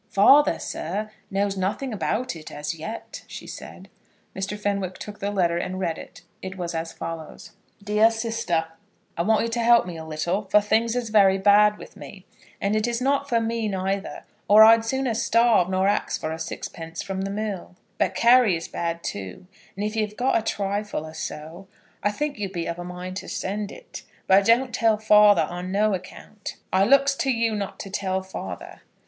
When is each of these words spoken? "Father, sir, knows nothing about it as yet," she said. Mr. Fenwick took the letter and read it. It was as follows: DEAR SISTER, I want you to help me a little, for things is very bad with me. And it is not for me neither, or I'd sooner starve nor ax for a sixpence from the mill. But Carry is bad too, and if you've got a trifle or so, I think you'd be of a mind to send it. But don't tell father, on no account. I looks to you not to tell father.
"Father, 0.09 0.57
sir, 0.57 1.11
knows 1.29 1.55
nothing 1.55 1.93
about 1.93 2.35
it 2.35 2.51
as 2.51 2.73
yet," 2.73 3.21
she 3.27 3.45
said. 3.45 3.87
Mr. 4.35 4.57
Fenwick 4.57 4.97
took 4.97 5.19
the 5.19 5.29
letter 5.29 5.57
and 5.59 5.79
read 5.79 5.99
it. 5.99 6.23
It 6.41 6.57
was 6.57 6.73
as 6.73 6.91
follows: 6.91 7.51
DEAR 7.83 8.09
SISTER, 8.09 8.65
I 9.15 9.21
want 9.21 9.43
you 9.43 9.47
to 9.49 9.59
help 9.59 9.85
me 9.85 9.97
a 9.97 10.03
little, 10.03 10.45
for 10.45 10.59
things 10.59 10.95
is 10.95 11.11
very 11.11 11.37
bad 11.37 11.77
with 11.77 11.95
me. 11.95 12.25
And 12.59 12.75
it 12.75 12.87
is 12.87 12.99
not 12.99 13.29
for 13.29 13.39
me 13.39 13.67
neither, 13.67 14.23
or 14.47 14.63
I'd 14.63 14.83
sooner 14.83 15.13
starve 15.13 15.69
nor 15.69 15.87
ax 15.87 16.17
for 16.17 16.31
a 16.31 16.39
sixpence 16.39 17.03
from 17.03 17.21
the 17.21 17.29
mill. 17.29 17.75
But 17.99 18.15
Carry 18.15 18.57
is 18.57 18.67
bad 18.67 19.03
too, 19.03 19.45
and 19.75 19.85
if 19.85 19.95
you've 19.95 20.17
got 20.17 20.35
a 20.35 20.41
trifle 20.41 21.05
or 21.05 21.13
so, 21.13 21.67
I 22.01 22.09
think 22.09 22.39
you'd 22.39 22.53
be 22.53 22.65
of 22.65 22.79
a 22.79 22.83
mind 22.83 23.17
to 23.17 23.29
send 23.29 23.71
it. 23.71 24.01
But 24.25 24.47
don't 24.47 24.73
tell 24.73 24.97
father, 24.97 25.43
on 25.43 25.71
no 25.71 25.93
account. 25.93 26.55
I 26.73 26.85
looks 26.85 27.13
to 27.17 27.29
you 27.29 27.53
not 27.55 27.79
to 27.81 27.91
tell 27.91 28.23
father. 28.23 28.81